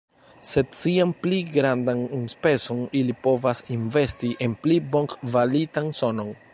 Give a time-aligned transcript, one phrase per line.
[0.51, 6.39] Sed sian pli grandan enspezon ili povas investi en pli bonkvalitan sonon.